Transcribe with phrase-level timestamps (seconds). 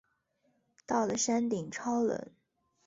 [0.87, 2.31] 到了山顶超冷